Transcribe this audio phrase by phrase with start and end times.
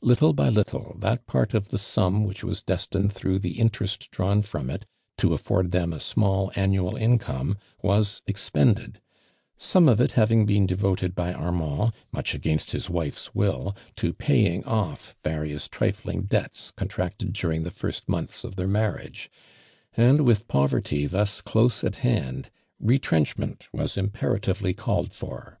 [0.00, 4.40] Little by little that part of the sum which was destined through the interest drawn
[4.40, 4.86] from it,
[5.18, 6.88] to afford them a small an 64 AllMAND DUKAND.
[6.88, 8.94] «1 imal income wiis oxpomled,
[9.60, 14.64] somt> of it hav ing been devoted by Arnmnd muchiagainst his* wife's will to paying
[14.64, 19.28] ott" various trifling debts contiHctetl tluring the first months of their mairiagc,
[19.94, 22.46] and with poverty thus lilose at Imnd,
[22.80, 25.60] retrenchment was impera tively called for.